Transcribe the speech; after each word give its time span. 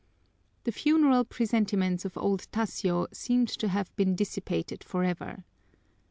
The 0.63 0.71
funereal 0.71 1.23
presentiments 1.23 2.05
of 2.05 2.17
old 2.17 2.47
Tasio 2.51 3.05
seemed 3.13 3.49
to 3.49 3.67
have 3.67 3.95
been 3.95 4.15
dissipated 4.15 4.83
forever. 4.83 5.43